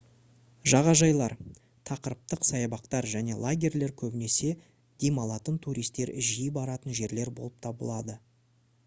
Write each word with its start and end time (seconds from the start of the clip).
жағажайлар 0.71 1.33
тақырыптық 1.89 2.47
саябақтар 2.47 3.07
және 3.11 3.35
лагерьлер 3.43 3.93
көбінесе 4.03 4.49
демалатын 5.05 5.61
туристер 5.67 6.13
жиі 6.31 6.49
баратын 6.59 6.97
жерлер 7.03 7.33
болып 7.41 7.61
табылады 7.69 8.17